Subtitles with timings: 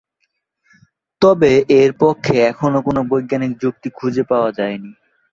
[1.21, 1.51] তবে
[1.79, 4.91] এর পক্ষে এখনও কোনো বৈজ্ঞানিক যুক্তি খুজে পাওয়া যায়নি।